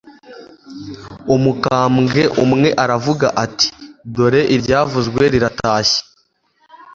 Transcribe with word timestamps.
umukambwe 1.35 2.21
umwe 2.43 2.69
aravuga 2.83 3.27
ati 3.45 3.67
«dore 4.13 4.41
iryavuzwe 4.55 5.23
riratashye 5.33 6.01